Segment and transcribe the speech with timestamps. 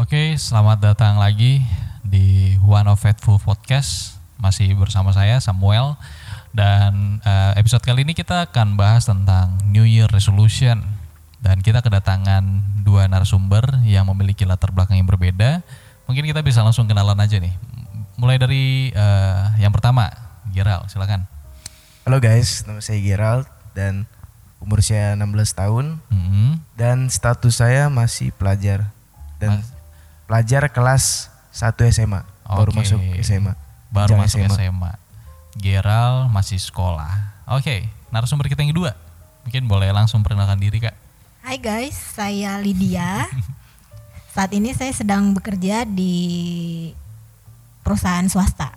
[0.00, 1.60] Oke, selamat datang lagi
[2.00, 4.16] di One of Faithful Podcast.
[4.40, 5.92] Masih bersama saya Samuel
[6.56, 10.80] dan eh, episode kali ini kita akan bahas tentang New Year Resolution
[11.44, 12.40] dan kita kedatangan
[12.80, 15.60] dua narasumber yang memiliki latar belakang yang berbeda.
[16.08, 17.52] Mungkin kita bisa langsung kenalan aja nih.
[18.16, 20.08] Mulai dari eh, yang pertama,
[20.56, 21.28] Geral, silakan.
[22.08, 23.44] Halo guys, nama saya Gerald
[23.76, 24.08] dan
[24.64, 28.88] umur saya 16 tahun Hmm, dan status saya masih pelajar
[29.36, 29.79] dan Mas-
[30.30, 32.86] pelajar kelas 1 SMA baru Oke.
[32.86, 33.58] masuk SMA.
[33.90, 34.92] baru Jenjang masuk SMA.
[35.58, 37.42] Geral masih sekolah.
[37.50, 38.94] Oke, narasumber kita yang kedua.
[39.42, 40.94] Mungkin boleh langsung perkenalkan diri kak.
[41.42, 43.26] Hai guys, saya Lydia.
[44.38, 46.14] Saat ini saya sedang bekerja di
[47.82, 48.70] perusahaan swasta.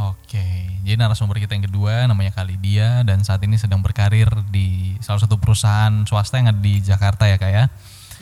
[0.00, 4.98] Oke, jadi narasumber kita yang kedua namanya Kak Lydia dan saat ini sedang berkarir di
[4.98, 7.64] salah satu perusahaan swasta yang ada di Jakarta ya kak ya.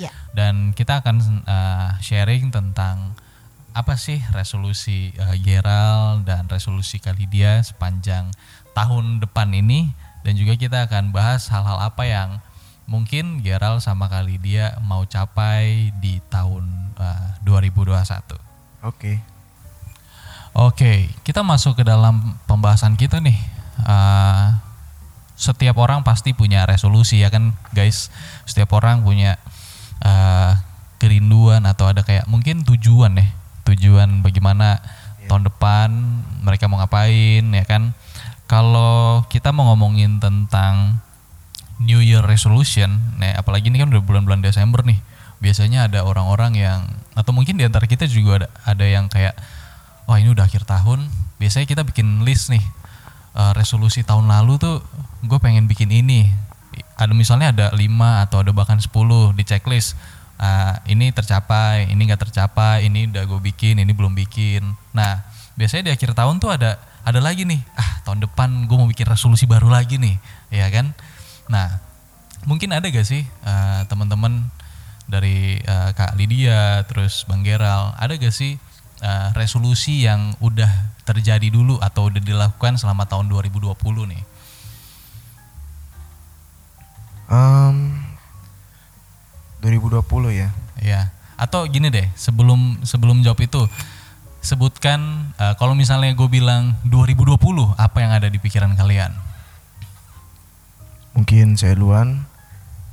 [0.01, 3.17] Ya, Dan kita akan uh, sharing tentang
[3.73, 8.29] apa sih resolusi uh, Geral dan resolusi Kak Lydia sepanjang
[8.77, 12.31] tahun depan ini dan juga kita akan bahas hal-hal apa yang
[12.87, 18.85] mungkin Geral sama Kak Lydia mau capai di tahun uh, 2021.
[18.85, 19.13] Oke.
[20.53, 23.41] Oke, kita masuk ke dalam pembahasan kita nih.
[23.81, 24.53] Uh,
[25.33, 28.13] setiap orang pasti punya resolusi ya kan, guys.
[28.45, 29.41] Setiap orang punya
[30.03, 30.53] uh,
[30.99, 33.27] kerinduan atau ada kayak mungkin tujuan ya,
[33.67, 34.83] tujuan bagaimana
[35.27, 35.89] tahun depan
[36.43, 37.95] mereka mau ngapain ya kan.
[38.51, 41.01] Kalau kita mau ngomongin tentang
[41.81, 45.01] New Year Resolution, nah apalagi ini kan udah bulan-bulan Desember nih.
[45.43, 46.81] Biasanya ada orang-orang yang
[47.17, 49.35] atau mungkin di antara kita juga ada ada yang kayak
[50.07, 51.09] wah ini udah akhir tahun.
[51.41, 52.63] Biasanya kita bikin list nih
[53.35, 54.85] eh, resolusi tahun lalu tuh
[55.25, 56.31] gue pengen bikin ini.
[56.97, 59.97] Ada misalnya ada 5 atau ada bahkan 10 di checklist.
[60.43, 64.75] Ah, ini tercapai, ini nggak tercapai, ini udah gue bikin, ini belum bikin.
[64.91, 65.23] Nah,
[65.55, 69.07] biasanya di akhir tahun tuh ada ada lagi nih, ah tahun depan gue mau bikin
[69.07, 70.19] resolusi baru lagi nih,
[70.55, 70.95] ya kan?
[71.51, 71.83] Nah,
[72.47, 74.51] mungkin ada gak sih eh, teman-teman
[75.11, 78.55] dari eh, Kak Lydia, terus Bang Geral, ada gak sih
[79.03, 80.71] eh, resolusi yang udah
[81.03, 83.75] terjadi dulu atau udah dilakukan selama tahun 2020
[84.11, 84.23] nih?
[87.33, 87.97] Em,
[89.65, 90.05] 2020
[90.37, 90.53] ya.
[90.83, 91.09] Ya,
[91.41, 93.65] atau gini deh, sebelum sebelum jawab itu
[94.45, 97.39] sebutkan eh, kalau misalnya gue bilang 2020
[97.79, 99.17] apa yang ada di pikiran kalian?
[101.17, 102.29] Mungkin saya duluan.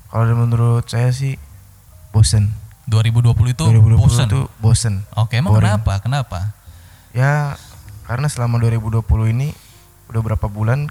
[0.08, 1.36] Kalau menurut saya sih
[2.16, 2.56] bosen.
[2.90, 4.28] 2020 itu 2020 bosen.
[4.32, 4.94] itu bosen.
[5.14, 5.68] Oke, emang boring.
[5.78, 5.94] kenapa?
[6.02, 6.40] Kenapa?
[7.14, 7.60] Ya
[8.10, 9.06] karena selama 2020
[9.36, 9.54] ini
[10.10, 10.90] udah berapa bulan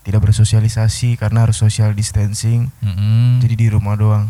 [0.00, 2.72] tidak bersosialisasi karena harus social distancing.
[2.80, 4.26] Mm-mm, Jadi di rumah doang.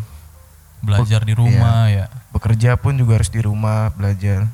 [0.81, 2.09] belajar di rumah ya.
[2.33, 4.49] Bekerja pun juga harus di rumah belajar.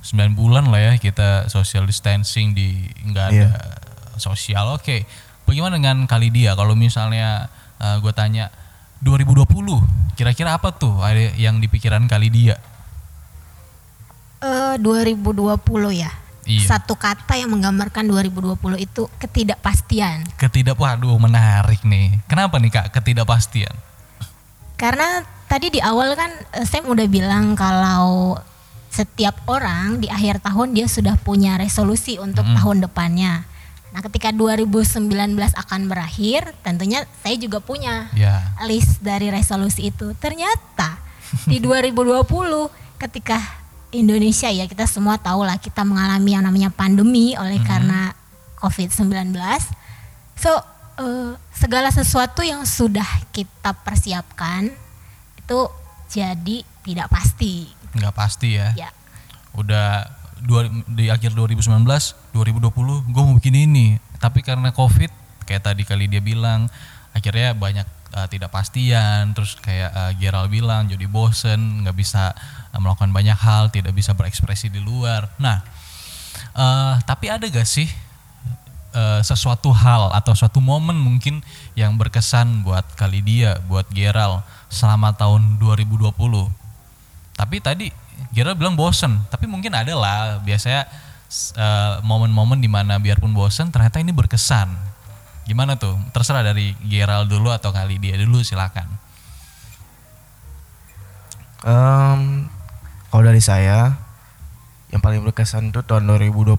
[0.00, 3.48] 9 bulan lah ya kita social distancing di nggak ada Iya.
[4.16, 4.72] sosial.
[4.72, 5.04] Oke.
[5.44, 7.52] Bagaimana dengan kali dia kalau misalnya
[8.00, 8.48] gue tanya
[8.98, 9.44] 2020
[10.14, 12.56] kira-kira apa tuh ada yang di pikiran kali dia?
[14.40, 15.52] eh 2020
[15.92, 16.10] ya.
[16.42, 16.74] Iya.
[16.74, 20.26] Satu kata yang menggambarkan 2020 itu ketidakpastian.
[20.34, 22.18] Ketidak waduh menarik nih.
[22.26, 23.70] Kenapa nih Kak ketidakpastian?
[24.74, 28.34] Karena tadi di awal kan eh, Sam udah bilang kalau
[28.90, 33.46] setiap orang di akhir tahun dia sudah punya resolusi untuk tahun depannya.
[33.92, 35.08] Nah, ketika 2019
[35.52, 38.40] akan berakhir, tentunya saya juga punya Ya.
[38.64, 40.12] list dari resolusi itu.
[40.18, 40.98] Ternyata
[41.46, 42.26] di 2020
[42.98, 43.38] ketika
[43.92, 48.16] Indonesia ya kita semua tahu lah kita mengalami yang namanya pandemi oleh karena
[48.58, 49.36] COVID-19.
[50.36, 50.50] So
[50.96, 54.72] eh, segala sesuatu yang sudah kita persiapkan
[55.36, 55.60] itu
[56.08, 57.68] jadi tidak pasti.
[57.92, 58.72] Nggak pasti ya.
[58.74, 58.90] Ya.
[59.52, 60.08] Udah
[60.40, 61.84] dua, di akhir 2019,
[62.32, 64.00] 2020 gue mau bikin ini.
[64.16, 65.12] Tapi karena Covid
[65.44, 66.70] kayak tadi kali dia bilang
[67.12, 72.32] akhirnya banyak uh, tidak pastian terus kayak uh, Gerald bilang jadi bosen nggak bisa
[72.72, 75.28] uh, melakukan banyak hal tidak bisa berekspresi di luar.
[75.36, 75.60] Nah
[76.56, 77.88] uh, tapi ada gak sih
[78.96, 81.40] uh, sesuatu hal atau suatu momen mungkin
[81.76, 86.12] yang berkesan buat kali dia buat Gerald selama tahun 2020
[87.32, 87.88] tapi tadi
[88.32, 90.84] Gerald bilang bosen tapi mungkin ada lah biasanya
[91.28, 94.68] s- eh, momen-momen di mana biarpun bosen ternyata ini berkesan
[95.44, 95.98] gimana tuh?
[96.10, 98.86] Terserah dari Gerald dulu atau kali dia dulu silakan.
[101.62, 102.50] Em,
[103.08, 103.94] kalau dari saya
[104.90, 106.58] yang paling berkesan itu tahun 2020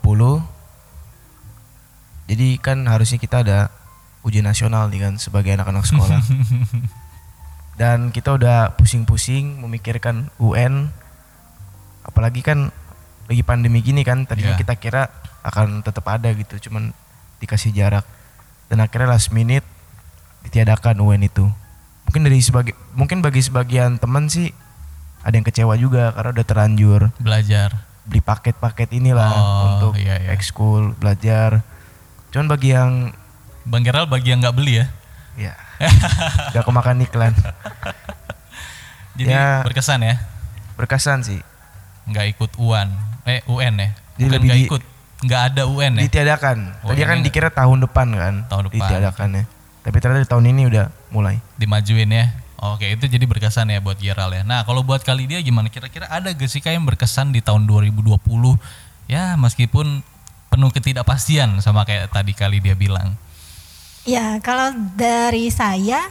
[2.24, 3.68] jadi kan harusnya kita ada
[4.24, 6.24] ujian nasional nih kan sebagai anak-anak sekolah.
[7.79, 10.88] Dan kita udah pusing-pusing memikirkan UN
[12.03, 12.71] apalagi kan
[13.27, 14.62] lagi pandemi gini kan tadinya Iya.
[14.62, 15.07] kita kira
[15.44, 16.91] akan tetap ada gitu cuman
[17.39, 18.03] dikasih jarak
[18.65, 19.65] dan akhirnya last minute
[20.44, 21.45] ditiadakan UN itu
[22.04, 24.51] mungkin dari sebagai mungkin bagi sebagian teman sih
[25.21, 27.88] ada yang kecewa juga karena udah terlanjur Belajar.
[28.04, 30.30] beli paket-paket inilah Oh, untuk iya, iya.
[30.30, 31.63] ekskul belajar
[32.30, 33.15] cuman bagi yang
[33.63, 34.86] Bang Geral bagi yang nggak beli ya.
[35.39, 35.54] ya
[36.51, 37.31] gak kemakan iklan
[39.13, 39.62] Jadi Ya.
[39.62, 40.15] berkesan ya.
[40.74, 41.39] berkesan sih
[42.04, 42.92] Nggak ikut UN.
[43.24, 43.89] Eh UN ya.
[44.13, 44.81] Jadi Bukan lebih nggak di- ikut.
[45.24, 46.02] Nggak ada UN ya.
[46.06, 48.78] ditiadakan Oh, tadi yang kan ini- dikira tahun depan kan Tahun depan.
[48.78, 49.44] ditiadakannya
[49.84, 52.31] tapi ternyata di tahun ini udah mulai dimajuin ya.
[52.56, 54.48] Oke, itu jadi berkesan ya buat Geral ya.
[54.48, 55.68] Nah, kalau buat kali dia gimana?
[55.68, 58.56] Kira-kira ada gak sih kayak yang berkesan di tahun 2020?
[59.04, 60.00] Ya, meskipun
[60.48, 63.20] penuh ketidakpastian sama kayak tadi kali dia bilang.
[64.08, 66.08] Ya, kalau dari saya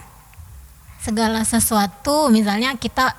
[1.00, 3.16] segala sesuatu misalnya kita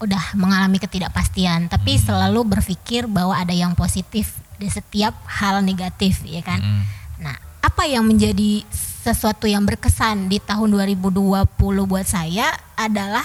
[0.00, 6.44] udah mengalami ketidakpastian, tapi selalu berpikir bahwa ada yang positif di setiap hal negatif, ya
[6.44, 6.60] kan?
[6.60, 6.82] Mm.
[7.24, 8.60] Nah, apa yang menjadi
[9.00, 11.48] sesuatu yang berkesan di tahun 2020
[11.88, 13.24] buat saya adalah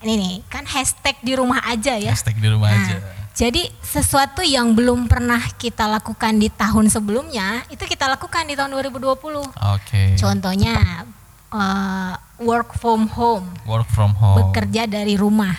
[0.00, 2.14] ini nih, kan hashtag di rumah aja ya.
[2.14, 2.96] Hashtag di rumah Nah, aja.
[3.30, 8.70] Jadi sesuatu yang belum pernah kita lakukan di tahun sebelumnya itu kita lakukan di tahun
[8.74, 9.50] 2020.
[9.50, 10.02] Oke.
[10.14, 11.04] Contohnya
[11.50, 14.38] eh, work from home, Work from home.
[14.40, 15.52] bekerja dari rumah.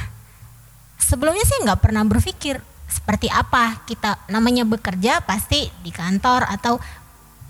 [0.98, 2.62] Sebelumnya sih nggak pernah berpikir
[2.92, 6.78] seperti apa kita namanya bekerja pasti di kantor atau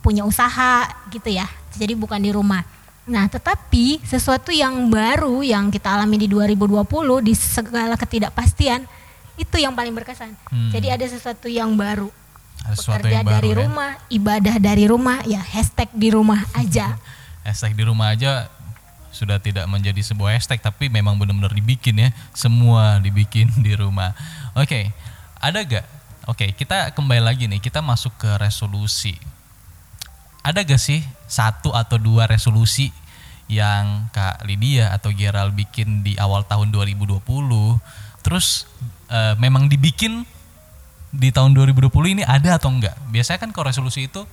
[0.06, 1.50] punya usaha gitu ya.
[1.74, 2.62] Jadi bukan di rumah.
[3.10, 6.86] Nah, tetapi sesuatu yang baru yang kita alami di 2020
[7.26, 8.86] di segala ketidakpastian
[9.42, 10.38] itu yang paling berkesan.
[10.54, 10.70] Hmm.
[10.70, 12.14] Jadi ada sesuatu yang baru.
[12.62, 13.58] Ada sesuatu bekerja yang baru dari ya.
[13.66, 16.94] rumah, ibadah dari rumah, ya hashtag di rumah aja.
[17.42, 18.54] Hashtag di rumah aja
[19.12, 24.16] sudah tidak menjadi sebuah hashtag tapi memang benar-benar dibikin ya semua dibikin di rumah
[24.56, 24.88] oke
[25.42, 25.86] ada gak
[26.30, 29.18] oke kita kembali lagi nih kita masuk ke resolusi.
[30.46, 32.94] Ada gak sih satu atau dua resolusi
[33.52, 37.20] yang Kak Lydia atau Gerald bikin di awal tahun 2020
[38.24, 38.64] terus
[39.12, 40.24] eh, memang dibikin
[41.12, 44.24] di tahun 2020 ini ada atau enggak biasanya kan kalau resolusi itu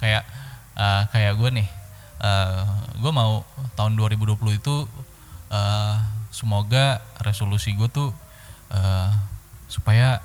[0.00, 0.24] kayak
[0.80, 1.68] eh, kayak gue nih
[2.24, 2.64] eh,
[3.04, 3.44] gue mau
[3.76, 4.88] tahun 2020 itu
[5.52, 5.96] eh,
[6.32, 8.16] semoga resolusi gue tuh
[8.72, 9.10] eh,
[9.68, 10.24] supaya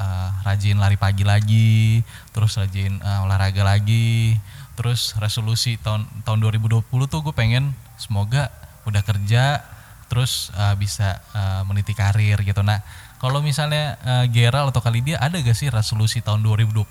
[0.00, 2.00] eh, rajin lari pagi lagi
[2.32, 4.40] terus rajin eh, olahraga lagi
[4.80, 8.48] terus resolusi tahun tahun 2020 tuh gue pengen semoga
[8.88, 9.60] udah kerja
[10.08, 12.64] terus eh, bisa eh, meniti karir gitu.
[12.64, 12.80] Nah
[13.20, 16.88] kalau misalnya eh, Gerald atau kali dia ada gak sih resolusi tahun 2020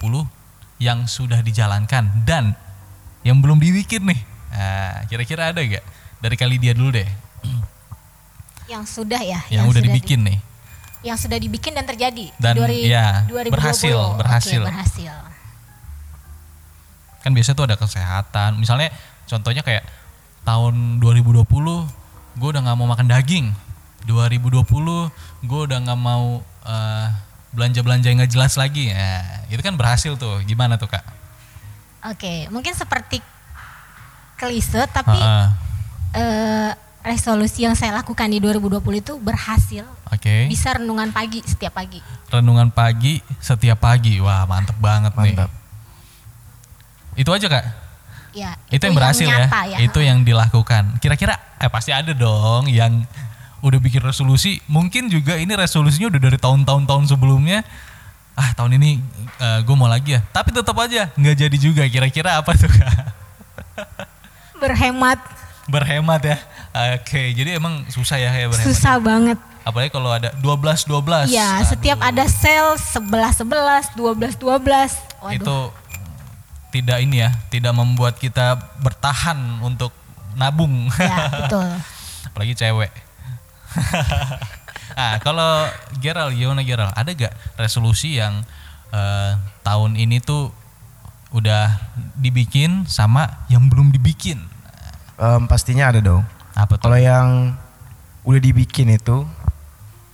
[0.79, 2.53] yang sudah dijalankan dan
[3.25, 4.21] yang belum dibikin nih?
[4.49, 5.83] Nah, kira-kira ada gak?
[6.23, 7.09] Dari kali dia dulu deh.
[8.69, 10.39] Yang sudah ya, yang, udah sudah di- dibikin nih
[11.01, 13.51] yang sudah dibikin dan terjadi Dan, Dua- ya, 2020.
[13.51, 14.61] berhasil, Oke, berhasil.
[14.61, 15.13] berhasil.
[17.19, 19.83] kan biasanya tuh ada kesehatan misalnya contohnya kayak
[20.41, 21.43] tahun 2020
[22.35, 23.51] gue udah nggak mau makan daging
[24.05, 24.63] 2020
[25.41, 26.39] gue udah nggak mau
[27.51, 31.03] belanja belanja yang nggak jelas lagi ya itu kan berhasil tuh gimana tuh kak
[31.99, 33.19] Oke, mungkin seperti
[34.33, 35.45] klise tapi Heeh.
[36.15, 39.87] eh, resolusi yang saya lakukan di 2020 itu berhasil.
[40.11, 40.35] oke.
[40.51, 42.03] Bisa renungan pagi setiap pagi.
[42.29, 44.19] renungan pagi setiap pagi.
[44.19, 45.49] Wah mantep banget mantap.
[45.49, 45.57] Nih
[47.19, 47.65] itu aja kak?
[48.29, 49.77] Ya, itu, yang berhasil nyata ya.
[49.81, 51.01] itu yang dilakukan.
[51.01, 53.03] Kira-kira eh pasti ada dong yang
[53.59, 54.61] udah bikin resolusi.
[54.69, 57.65] Mungkin juga ini resolusinya udah dari tahun-tahun tahun sebelumnya.
[58.37, 59.01] Ah tahun ini
[59.65, 60.21] gue mau lagi ya.
[60.31, 61.83] Tapi tetap aja nggak jadi juga.
[61.89, 62.93] Kira-kira apa tuh kak?
[64.61, 65.19] Berhemat.
[65.67, 66.37] Berhemat ya
[66.69, 69.37] oke jadi emang susah ya ya susah banget.
[69.65, 74.39] apalagi kalau ada 12 12 Ya, setiap ada sel 11 11, 12 12.
[75.19, 75.35] Waduh.
[75.35, 75.57] itu
[76.69, 79.89] tidak ini ya tidak membuat kita bertahan untuk
[80.33, 81.65] nabung Ya, betul.
[82.29, 82.91] apalagi cewek.
[84.99, 86.93] ah kalau Gerald gimana Gerald?
[86.93, 88.41] Ada gak resolusi yang
[88.89, 90.49] eh, tahun ini tuh
[91.29, 91.77] udah
[92.17, 94.41] dibikin sama yang belum dibikin?
[95.19, 96.23] Em, pastinya ada dong
[96.65, 96.83] Apa tuh?
[96.85, 97.55] kalau yang
[98.23, 99.23] udah dibikin itu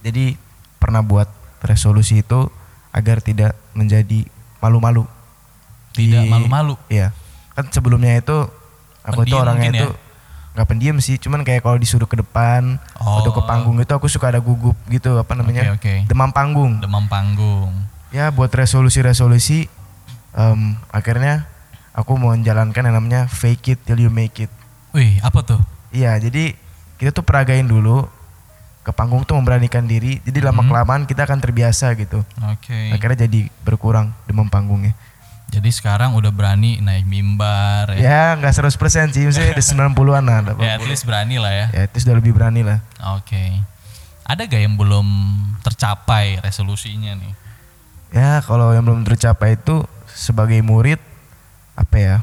[0.02, 0.38] jadi
[0.78, 1.26] pernah buat
[1.60, 2.48] resolusi itu
[2.90, 4.24] agar tidak menjadi
[4.62, 5.04] malu-malu
[5.92, 6.76] Tidak malu-malu.
[6.88, 7.16] Iya.
[7.56, 8.46] Kan sebelumnya itu
[9.02, 9.90] aku itu Pendiam orangnya mungkin itu
[10.56, 13.20] nggak pendiam sih, cuman kayak kalau disuruh ke depan Oh.
[13.20, 15.76] atau ke panggung itu aku suka ada gugup gitu apa namanya?
[15.76, 15.94] Oke, oke.
[16.08, 16.80] Demam panggung.
[16.80, 17.76] Demam panggung.
[18.12, 19.68] Ya buat resolusi-resolusi
[20.32, 21.44] em, akhirnya
[21.92, 24.52] aku mau menjalankan yang namanya fake it till you make it.
[24.96, 25.60] Wih, apa tuh?
[25.96, 26.52] Iya, jadi
[27.00, 28.04] kita tuh peragain dulu
[28.84, 30.20] ke panggung tuh memberanikan diri.
[30.22, 30.70] Jadi lama Mhm.
[30.70, 32.22] kelamaan kita akan terbiasa gitu.
[32.52, 32.92] Oke.
[32.92, 34.92] Akhirnya jadi berkurang demam panggungnya.
[35.50, 38.02] Jadi sekarang udah berani naik mimbar ya.
[38.04, 40.42] Ya nggak 100% sih, misalnya ada 90-an lah.
[40.60, 41.66] Ya, at least berani lah ya.
[41.72, 42.84] Ya itu sudah lebih berani lah.
[43.16, 43.64] Oke.
[44.26, 45.06] Ada gak yang belum
[45.62, 47.34] tercapai resolusinya nih?
[48.10, 50.98] Ya kalau yang belum tercapai itu sebagai murid
[51.78, 52.18] apa ya?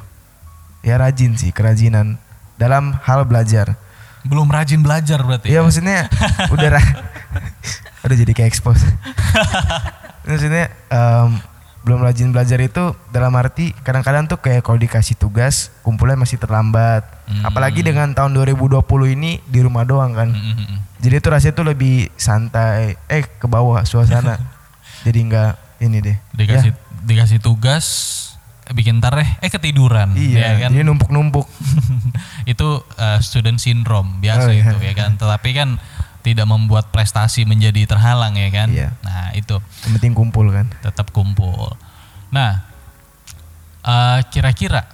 [0.82, 2.18] Ya rajin sih, kerajinan
[2.62, 3.74] dalam hal belajar.
[4.22, 5.50] Belum rajin belajar berarti.
[5.50, 6.06] Iya maksudnya
[6.54, 6.94] udah ra-
[8.06, 8.86] udah jadi kayak expose.
[10.28, 11.42] maksudnya em,
[11.82, 17.02] belum rajin belajar itu dalam arti kadang-kadang tuh kayak kalau dikasih tugas kumpulnya masih terlambat.
[17.26, 17.42] Hmm.
[17.42, 18.78] Apalagi dengan tahun 2020
[19.18, 20.30] ini di rumah doang kan.
[20.30, 20.78] Mm, mm, mm.
[21.02, 24.38] Jadi itu rasanya tuh lebih santai, eh ke bawah suasana.
[25.02, 26.16] Jadi nggak ini deh.
[26.30, 27.86] Dikasih Ya, dikasih tugas
[28.72, 30.70] bikin ntar deh eh ketiduran iya, ya kan.
[30.72, 31.46] jadi numpuk-numpuk.
[32.52, 34.72] itu uh, student syndrome biasa Oh, iya.
[34.72, 35.14] itu ya kan.
[35.16, 35.68] Tetapi kan
[36.22, 38.68] tidak membuat prestasi menjadi terhalang ya kan.
[38.70, 38.94] Iya.
[39.02, 40.70] Nah, itu Yang penting kumpul kan.
[40.80, 41.74] tetap kumpul.
[42.30, 42.62] Nah,
[43.82, 44.86] eh, kira-kira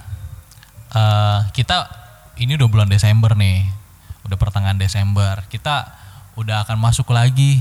[0.90, 1.76] eh, kita
[2.38, 3.66] ini udah bulan Desember nih,
[4.24, 5.44] udah pertengahan Desember.
[5.46, 5.90] Kita
[6.34, 7.58] udah akan masuk lagi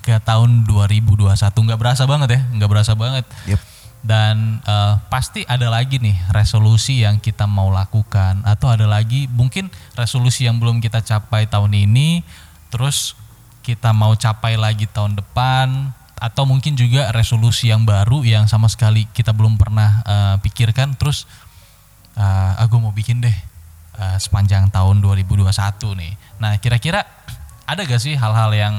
[0.00, 1.34] ke tahun 2021.
[1.58, 3.24] Nggak berasa banget ya, nggak berasa banget.
[3.46, 3.60] Yep.
[3.98, 9.68] Dan eh, pasti ada lagi nih resolusi yang kita mau lakukan atau ada lagi mungkin
[9.98, 12.22] resolusi yang belum kita capai tahun ini,
[12.70, 13.18] terus
[13.66, 19.06] kita mau capai lagi tahun depan atau mungkin juga resolusi yang baru yang sama sekali
[19.14, 21.28] kita belum pernah eh, pikirkan terus
[22.18, 23.36] eh aku mau bikin deh
[23.98, 25.50] eh, sepanjang tahun 2021
[25.98, 26.12] nih.
[26.38, 27.02] Nah, kira-kira
[27.68, 28.74] ada gak sih hal-hal yang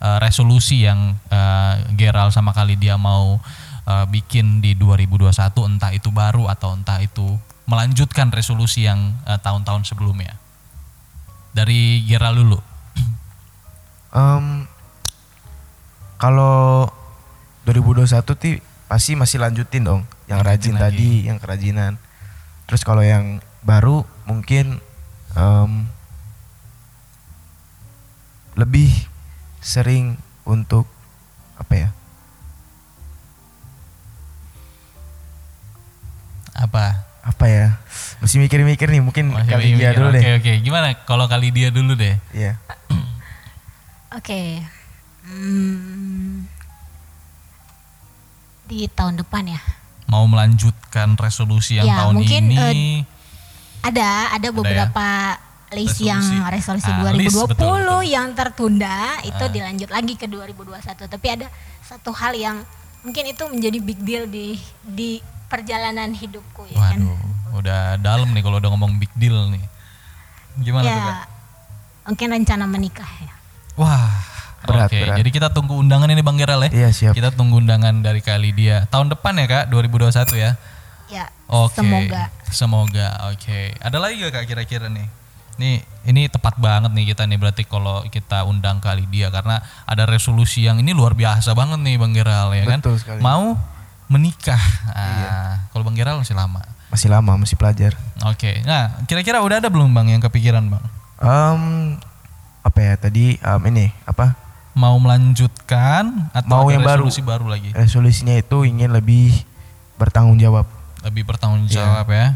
[0.00, 3.38] eh, resolusi yang eh, Geral sama kali dia mau
[3.86, 5.30] eh, bikin di 2021
[5.76, 7.38] entah itu baru atau entah itu
[7.70, 10.34] melanjutkan resolusi yang eh, tahun-tahun sebelumnya.
[11.54, 12.58] Dari Geral dulu.
[14.10, 14.66] Em,
[16.18, 16.90] kalau
[17.64, 18.58] 2021 tuh
[18.90, 20.82] pasti masih lanjutin dong yang Lanjutin rajin lagi.
[20.82, 21.92] tadi, yang kerajinan.
[22.66, 24.82] Terus kalau yang baru mungkin
[25.38, 25.72] em,
[28.58, 28.90] lebih
[29.62, 30.90] sering untuk
[31.54, 31.88] apa ya?
[36.80, 36.88] Apa?
[37.22, 37.66] Apa ya?
[38.18, 39.94] Masih mikir-mikir nih, mungkin Masih kali dia mikir.
[39.94, 40.32] dulu Oke, deh.
[40.34, 40.52] oke.
[40.60, 42.16] Gimana kalau kali dia dulu deh?
[42.32, 42.56] Iya.
[44.18, 44.64] Oke.
[45.22, 46.48] Hmm,
[48.64, 49.60] di tahun depan ya.
[50.06, 52.58] Mau melanjutkan resolusi yang Ya, tahun mungkin, ini?
[52.58, 53.18] eh,
[53.80, 55.06] Ada ada beberapa
[55.70, 56.50] list yang Resolusi.
[56.50, 58.02] resolusi Ah, list, 2020 betul, betul.
[58.04, 59.48] yang tertunda itu Ah.
[59.48, 61.06] dilanjut lagi ke 2021.
[61.06, 61.46] Tapi ada
[61.80, 62.56] satu hal yang
[63.00, 66.96] mungkin itu menjadi big deal di di perjalanan hidupku ya kan.
[67.02, 67.18] Waduh,
[67.58, 69.64] udah dalam nih kalau udah ngomong big deal nih.
[70.62, 71.26] Gimana ya tuh, Kak?
[72.06, 73.34] mungkin rencana menikah ya.
[73.74, 74.10] Wah,
[74.60, 74.98] Berat, oke.
[74.98, 75.16] berat.
[75.18, 76.70] Jadi kita tunggu undangan ini Bang Geral ya.
[76.70, 77.12] Iya, siap.
[77.16, 78.84] Kita tunggu undangan dari kali dia.
[78.92, 80.50] Tahun depan ya Kak, 2021 ya.
[81.10, 81.80] Ya, Oke.
[81.80, 82.30] semoga.
[82.52, 83.08] Semoga.
[83.34, 83.74] Oke.
[83.82, 85.08] Ada lagi gak Kak kira-kira nih?
[85.58, 90.08] Nih, ini tepat banget nih kita nih berarti kalau kita undang kali dia karena ada
[90.08, 92.78] resolusi yang ini luar biasa banget nih Bang Geral ya kan.
[92.80, 93.20] Betul sekali.
[93.20, 93.56] Mau
[94.10, 94.58] menikah.
[94.86, 95.32] Ah, Iya.
[95.70, 96.60] Kalau Bang Geral masih lama.
[96.90, 97.94] Masih lama, masih pelajar.
[98.24, 98.60] Oke.
[98.62, 100.82] Nah, kira-kira udah ada belum Bang yang kepikiran Bang?
[101.16, 101.62] Em,
[102.60, 104.34] apa ya tadi em, ini apa
[104.72, 107.04] Mau melanjutkan atau Mau yang baru.
[107.04, 107.70] resolusi baru lagi?
[107.70, 109.30] resolusinya itu ingin lebih
[109.96, 110.66] bertanggung jawab
[111.00, 111.78] Lebih bertanggung Iya.
[111.78, 112.26] jawab ya.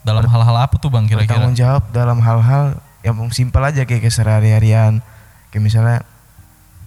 [0.00, 1.28] Dalam hal-hal apa tuh Bang kira-kira?
[1.28, 2.64] bertanggung jawab dalam hal-hal
[3.00, 5.04] yang simpel aja kayak keseharian
[5.48, 6.00] kayak misalnya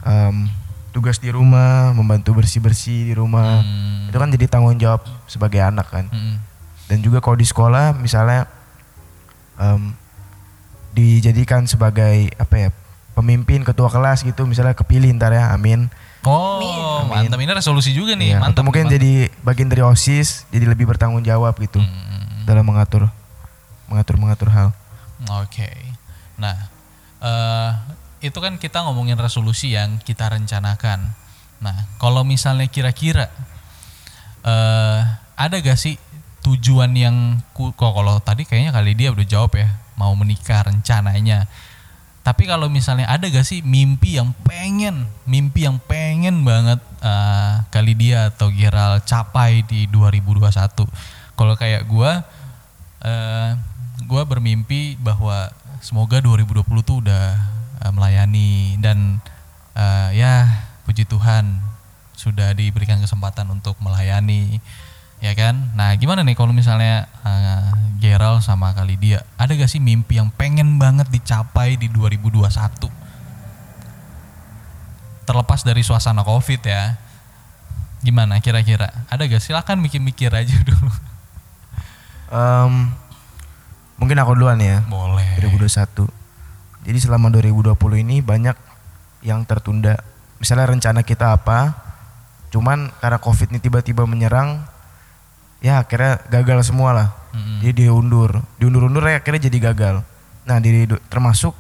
[0.02, 0.50] em,
[0.94, 4.08] tugas di rumah membantu bersih bersih di rumah Hmm.
[4.08, 6.38] itu kan jadi tanggung jawab sebagai anak kan Mm-mm.
[6.86, 8.46] dan juga kalau di sekolah misalnya
[9.56, 9.92] em,
[10.92, 12.70] dijadikan sebagai apa ya
[13.14, 15.90] pemimpin ketua kelas gitu misalnya kepilih ntar ya amin
[16.24, 17.28] Oh, Amin.
[17.28, 18.56] mantap ini resolusi juga nih, Iya, mantap.
[18.56, 19.12] atau mungkin nih, jadi
[19.44, 23.12] bagian dari osis jadi lebih bertanggung jawab gitu Hmm, dalam mengatur
[23.86, 24.72] mengatur mengatur hal
[25.44, 25.68] Oke.
[26.36, 26.56] Nah,
[27.20, 27.70] eh
[28.24, 31.12] itu kan kita ngomongin resolusi yang kita rencanakan.
[31.60, 33.28] Nah, kalau misalnya kira-kira
[34.48, 35.00] eh
[35.36, 36.00] ada gak sih
[36.44, 39.68] tujuan yang kok kalau tadi kayaknya kali dia udah jawab ya,
[40.00, 41.52] mau menikah rencananya.
[42.24, 47.92] Tapi kalau misalnya ada gak sih mimpi yang pengen, mimpi yang pengen banget eh, kali
[47.92, 50.48] dia atau Geral capai di 2021.
[51.36, 52.24] Kalau kayak gua
[53.04, 53.52] eh
[54.08, 55.52] gua bermimpi bahwa
[55.84, 57.36] semoga 2020 tuh udah
[57.84, 59.20] eh, melayani dan
[59.76, 60.48] eh, ya
[60.88, 61.60] puji Tuhan
[62.16, 64.64] sudah diberikan kesempatan untuk melayani
[65.20, 65.76] ya kan?
[65.76, 67.68] Nah gimana nih kalau misalnya eh,
[68.00, 72.52] Geral sama kali dia ada gak sih mimpi yang pengen banget dicapai di 2021
[75.24, 77.00] terlepas dari suasana covid ya.
[78.04, 78.92] Gimana kira-kira?
[79.08, 79.40] Ada gak?
[79.40, 80.92] Silakan mikir-mikir aja dulu.
[82.28, 82.92] Em,
[83.96, 84.84] mungkin aku duluan ya.
[84.92, 85.40] boleh.
[85.40, 86.23] 2021.
[86.84, 88.56] Jadi selama 2020 ini banyak
[89.24, 89.96] yang tertunda.
[90.38, 91.72] Misalnya rencana kita apa,
[92.52, 94.60] cuman karena covid ini tiba-tiba menyerang,
[95.64, 97.08] ya akhirnya gagal semua lah.
[97.32, 97.64] Mm-mm.
[97.64, 99.96] Jadi diundur, diundur-undur ya akhirnya jadi gagal.
[100.44, 101.56] Nah, di, termasuk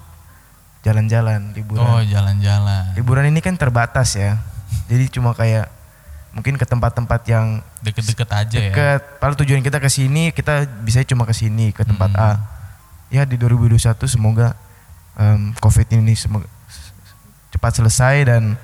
[0.84, 1.88] jalan-jalan, liburan.
[1.88, 4.44] oh jalan-jalan Liburan ini kan terbatas ya.
[4.92, 5.72] Jadi cuma kayak
[6.36, 9.02] mungkin ke tempat-tempat yang deket-deket aja ya deket.
[9.24, 12.20] Padahal tujuan kita ke sini, kita bisa cuma ke sini, ke tempat Hmm.
[12.20, 12.32] A.
[13.08, 14.58] Ya di 2021 semoga
[15.20, 16.48] em, COVID ini semoga
[17.54, 18.58] cepat selesai dan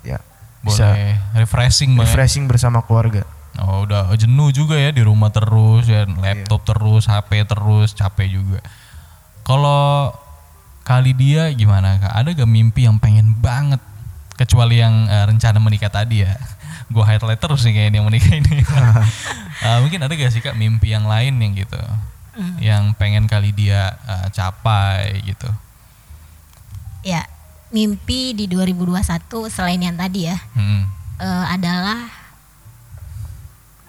[0.00, 0.18] ya
[0.64, 3.28] bisa boleh refreshing banget refreshing bersama keluarga.
[3.60, 8.60] Oh udah jenuh juga ya di rumah terus ya laptop terus HP terus capek juga.
[9.44, 10.14] Kalau
[10.86, 12.12] kali dia gimana kak?
[12.16, 13.82] Ada gak mimpi yang pengen banget
[14.40, 16.32] kecuali yang eh, rencana menikah tadi ya?
[16.92, 18.56] Gue highlight terus nih kayaknya yang menikah ini.
[19.62, 21.78] Eh, mungkin ada gak sih kak mimpi yang lain yang gitu,
[22.58, 25.46] yang pengen kali dia eh, capai gitu?
[27.02, 27.26] Ya,
[27.74, 30.86] mimpi di 2021 selain yang tadi ya Hmm.
[31.18, 32.10] eh, adalah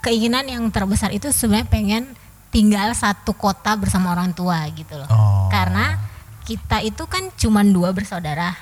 [0.04, 2.04] keinginan yang terbesar itu sebenarnya pengen
[2.52, 5.10] tinggal satu kota bersama orang tua gitu loh.
[5.10, 5.48] Oh.
[5.50, 5.98] Karena
[6.44, 8.54] kita itu kan cuman dua bersaudara.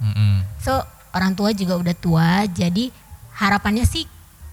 [0.00, 0.46] Mm-mm.
[0.62, 0.72] So,
[1.12, 2.88] orang tua juga udah tua, jadi
[3.36, 4.06] harapannya sih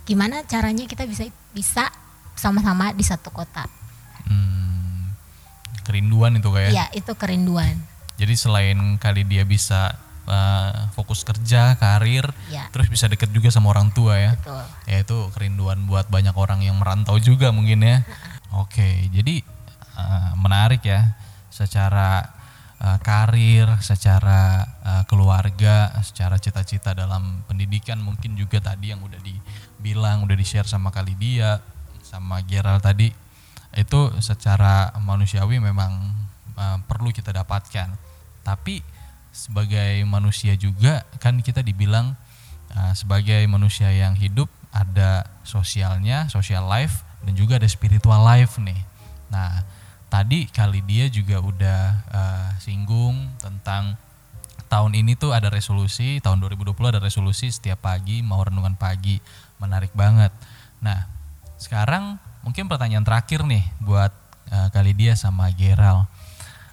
[0.03, 1.87] gimana caranya kita bisa bisa
[2.33, 3.69] sama-sama di satu kota.
[4.25, 5.13] Hmm.
[5.85, 6.71] Kerinduan itu kayak.
[6.73, 7.77] Iya, itu kerinduan.
[8.21, 9.97] Jadi selain kali dia bisa
[10.29, 14.37] eh, fokus kerja, karir, Ya, terus bisa deket juga sama orang tua ya.
[14.37, 14.61] betul.
[14.85, 18.05] Ya itu kerinduan buat banyak orang yang merantau juga mungkin ya.
[18.53, 19.41] Oke, jadi
[19.97, 21.17] eh, menarik ya
[21.49, 22.29] secara
[22.77, 30.21] eh, karir, secara eh, keluarga, secara cita-cita dalam pendidikan mungkin juga tadi yang udah dibilang,
[30.29, 31.57] udah di-share sama kali dia,
[32.05, 33.09] sama Gerald tadi
[33.71, 36.11] itu secara manusiawi memang
[36.59, 38.10] eh, perlu kita dapatkan.
[38.41, 38.81] Tapi
[39.31, 42.19] sebagai manusia juga kan kita dibilang
[42.75, 48.79] uh, sebagai manusia yang hidup ada sosialnya, social life dan juga ada spiritual life nih.
[49.31, 49.63] Nah,
[50.11, 53.95] tadi kali dia juga udah uh, singgung tentang
[54.71, 59.19] tahun ini tuh ada resolusi, tahun 2020 ada resolusi setiap pagi mau renungan pagi.
[59.59, 60.31] Menarik banget.
[60.79, 61.07] Nah,
[61.59, 64.11] sekarang mungkin pertanyaan terakhir nih buat
[64.51, 66.07] uh, kali dia sama Geral.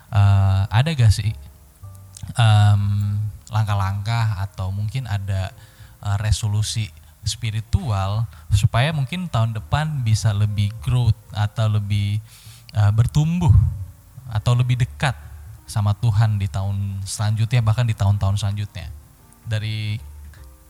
[0.08, 1.36] Uh, ada gak sih
[2.38, 2.82] em,
[3.50, 5.50] langkah-langkah atau mungkin ada
[6.04, 6.88] eh, resolusi
[7.26, 8.24] spiritual
[8.54, 12.22] supaya mungkin tahun depan bisa lebih growth atau lebih
[12.72, 13.52] eh, bertumbuh
[14.28, 15.16] atau lebih dekat
[15.68, 18.88] sama Tuhan di tahun selanjutnya bahkan di tahun-tahun selanjutnya.
[19.44, 20.00] Dari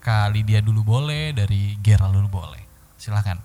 [0.03, 2.63] kali dia dulu boleh dari Gerald dulu boleh.
[2.99, 3.39] Silakan.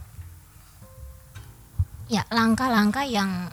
[2.09, 3.49] Ya, langkah-langkah yang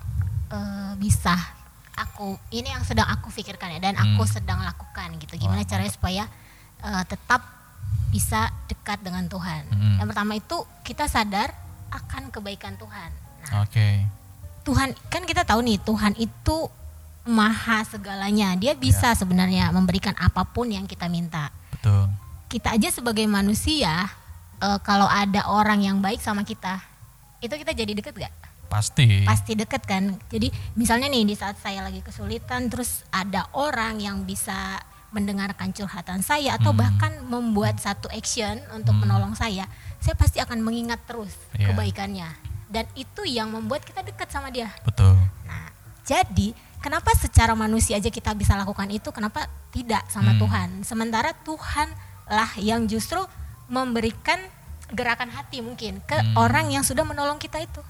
[0.53, 1.60] eh, bisa
[2.01, 4.33] aku ini yang sedang aku pikirkan ya dan aku Hmm.
[4.33, 5.37] sedang lakukan gitu.
[5.37, 6.25] Gimana caranya supaya
[6.81, 7.45] eh, tetap
[8.09, 9.69] bisa dekat dengan Tuhan.
[9.69, 9.97] Mm-mm.
[10.01, 11.53] Yang pertama itu kita sadar
[11.93, 13.11] akan kebaikan Tuhan.
[13.45, 13.89] Nah, oke
[14.61, 16.57] Tuhan kan kita tahu nih Tuhan itu
[17.23, 18.57] maha segalanya.
[18.57, 21.53] Dia bisa sebenarnya memberikan apa pun yang kita minta.
[21.71, 22.09] betul
[22.49, 24.09] Kita aja sebagai manusia
[24.59, 26.81] eh, kalau ada orang yang baik sama kita,
[27.41, 28.33] itu kita jadi deket gak?
[28.71, 33.99] Pasti pasti deket kan jadi misalnya nih di saat saya lagi kesulitan terus ada orang
[33.99, 34.79] yang bisa
[35.11, 36.81] mendengarkan curhatan saya atau Hmm.
[36.81, 39.03] bahkan membuat satu action untuk Hmm.
[39.05, 39.67] menolong saya
[39.99, 41.75] saya pasti akan mengingat terus Iya.
[41.75, 42.31] kebaikannya
[42.71, 45.67] dan itu yang membuat kita dekat sama dia betul nah
[46.07, 50.47] jadi kenapa secara manusia aja kita bisa lakukan itu kenapa tidak sama Hmm.
[50.47, 51.91] Tuhan sementara Tuhan
[52.31, 53.19] lah yang justru
[53.67, 54.39] memberikan
[54.91, 56.39] gerakan hati mungkin ke Hmm.
[56.39, 57.83] orang yang sudah menolong kita itu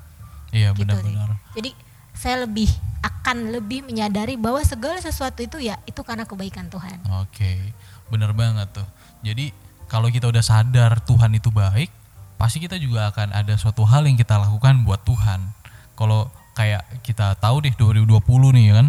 [0.50, 1.70] iya gitu benar-benar Jadi
[2.14, 2.68] saya lebih
[3.00, 7.00] akan lebih menyadari bahwa segala sesuatu itu ya itu karena kebaikan Tuhan.
[7.24, 7.72] Oke,
[8.12, 8.88] bener banget tuh.
[9.24, 9.56] Jadi
[9.88, 11.88] kalau kita udah sadar Tuhan itu baik,
[12.36, 15.48] pasti kita juga akan ada suatu hal yang kita lakukan buat Tuhan.
[15.96, 18.20] Kalau kayak kita tahu deh 2020
[18.56, 18.88] nih ya kan,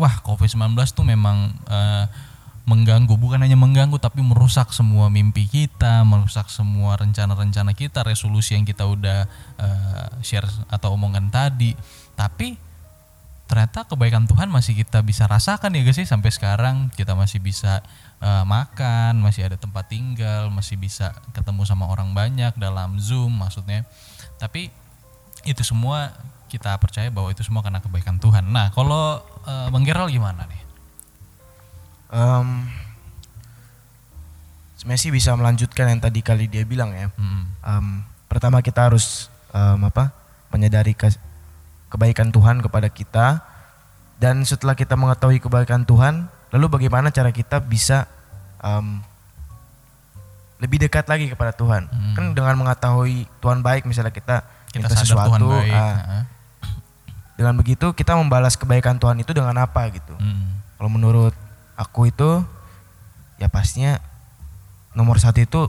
[0.00, 2.04] wah COVID-19 tuh memang eh,
[2.62, 8.62] mengganggu, bukan hanya mengganggu tapi merusak semua mimpi kita, merusak semua rencana-rencana kita, resolusi yang
[8.62, 9.26] kita udah
[9.58, 11.74] eh, share atau omongan tadi.
[12.14, 12.54] Tapi
[13.50, 17.82] ternyata kebaikan Tuhan masih kita bisa rasakan ya guys sih sampai sekarang kita masih bisa
[18.22, 23.82] eh, makan, masih ada tempat tinggal, masih bisa ketemu sama orang banyak dalam Zoom maksudnya.
[24.38, 24.70] Tapi
[25.42, 26.14] itu semua
[26.46, 28.46] kita percaya bahwa itu semua karena kebaikan Tuhan.
[28.54, 29.18] Nah, kalau
[29.50, 30.61] eh, Bang Gerald gimana nih?
[34.74, 37.08] Sebenarnya sih bisa melanjutkan yang tadi kali dia bilang ya.
[37.10, 37.42] Mm-mm.
[37.56, 37.86] Em,
[38.26, 40.10] pertama kita harus em, apa
[40.48, 41.20] menyadari kes-
[41.86, 43.26] kebaikan Tuhan kepada kita
[44.18, 48.04] dan setelah kita mengetahui kebaikan Tuhan lalu bagaimana cara kita bisa
[48.58, 49.00] em,
[50.58, 52.14] lebih dekat lagi kepada Tuhan Hmm.
[52.14, 55.72] kan dengan mengetahui Tuhan baik misalnya kita, Kita minta sesuatu Tuhan baik.
[55.72, 56.22] Heeh.
[57.34, 60.48] dengan begitu kita membalas kebaikan Tuhan itu dengan apa gitu Mm.
[60.76, 61.34] kalau menurut
[61.74, 62.44] aku itu
[63.36, 63.98] ya pastinya
[64.92, 65.60] nomor satu itu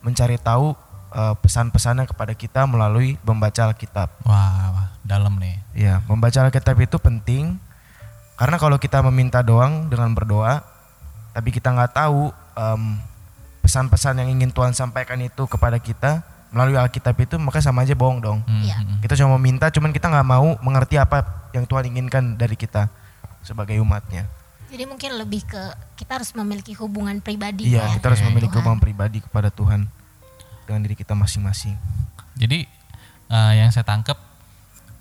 [0.00, 0.72] mencari tahu
[1.12, 4.08] eh, pesan-pesannya kepada kita melalui membaca Alkitab.
[4.24, 5.56] Wah, wah, dalam nih.
[5.76, 7.60] Ya, membaca Alkitab itu penting
[8.36, 10.60] karena kalau kita meminta doang dengan berdoa,
[11.32, 13.00] tapi kita nggak tahu em,
[13.64, 16.20] pesan-pesan yang ingin Tuhan sampaikan itu kepada kita
[16.52, 18.38] melalui Alkitab itu, maka sama aja bohong dong.
[18.44, 18.76] Mm, Iya.
[18.78, 22.88] mm, Kita cuma meminta, cuman kita nggak mau mengerti apa yang Tuhan inginkan dari kita
[23.40, 24.28] sebagai umatnya.
[24.66, 25.62] Jadi mungkin lebih ke
[25.94, 28.62] kita harus memiliki hubungan pribadi Iya, ya kita harus memiliki Tuhan.
[28.62, 29.86] hubungan pribadi kepada Tuhan
[30.66, 31.78] dengan diri kita masing-masing.
[32.34, 32.66] Jadi
[33.26, 34.18] eh, yang saya tangkap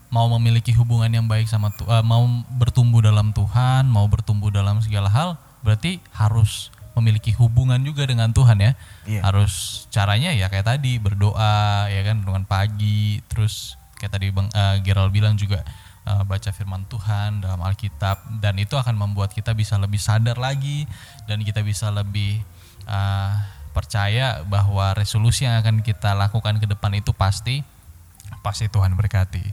[0.08, 2.24] mau memiliki hubungan yang baik sama Tu- eh, mau
[2.56, 8.56] bertumbuh dalam Tuhan, mau bertumbuh dalam segala hal, berarti harus memiliki hubungan juga dengan Tuhan
[8.56, 8.72] ya.
[9.04, 9.22] Iya.
[9.26, 14.80] Harus caranya ya kayak tadi berdoa ya kan dengan pagi, terus kayak tadi Bang eh,
[14.80, 15.66] Gerald bilang juga
[16.06, 20.86] eh, baca firman Tuhan dalam Alkitab dan itu akan membuat kita bisa lebih sadar lagi
[21.26, 22.40] dan kita bisa lebih
[22.86, 23.32] eh,
[23.72, 27.60] percaya bahwa resolusi yang akan kita lakukan ke depan itu pasti
[28.40, 29.44] pasti Tuhan berkati.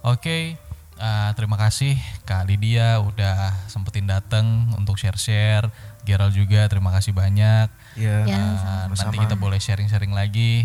[0.00, 0.56] Oke,
[0.96, 5.68] eh, terima kasih Kak Lydia udah sempetin datang untuk share-share.
[6.06, 7.66] Gerald juga terima kasih banyak.
[7.98, 8.16] Iya.
[8.24, 8.54] Ya, Eh,
[8.86, 9.10] sama-sama.
[9.10, 10.62] nanti kita boleh sharing-sharing lagi.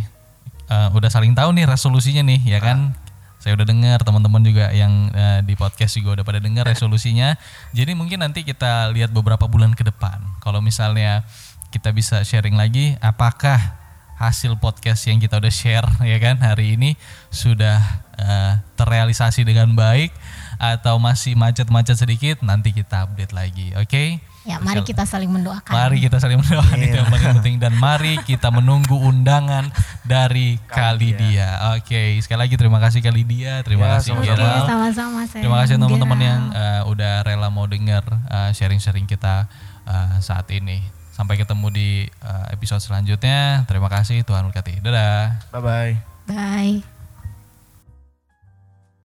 [0.69, 2.93] Eh, udah saling tahu nih resolusinya nih, ya kan?
[3.41, 7.33] Saya udah dengar teman-teman juga yang eh, di podcast juga udah pada dengar resolusinya.
[7.73, 10.21] Jadi mungkin nanti kita lihat beberapa bulan ke depan.
[10.45, 11.25] Kalau misalnya
[11.73, 13.81] kita bisa sharing lagi, apakah
[14.21, 16.93] hasil podcast yang kita udah share ya kan hari ini
[17.33, 17.81] sudah
[18.21, 20.13] eh, terrealisasi dengan baik
[20.61, 22.45] atau masih macet-macet sedikit?
[22.45, 24.30] Nanti kita update lagi, oke?
[24.41, 25.69] Ya, mari kita saling mendoakan.
[25.69, 27.05] Mari kita saling mendoakan itu Iya.
[27.05, 29.69] yang paling penting dan mari kita menunggu undangan
[30.01, 31.77] dari Kali dia.
[31.77, 34.25] Oke, sekali lagi terima kasih Kali dia, terima Ya, kasih sama-sama.
[34.25, 34.65] Oke, Gerald.
[34.65, 35.41] sama-sama saya.
[35.45, 39.45] Terima kasih teman-teman yang uh, udah rela mau dengar uh, sharing-sharing kita
[39.85, 40.81] uh, saat ini.
[41.13, 41.89] Sampai ketemu di
[42.25, 43.61] uh, episode selanjutnya.
[43.69, 44.81] Terima kasih Tuhan berkati.
[44.81, 45.37] Dadah.
[45.53, 45.93] Bye bye.
[46.25, 46.90] Bye.